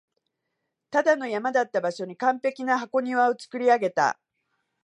[0.89, 4.19] ただの山だった場所に完璧な箱庭を造り上げた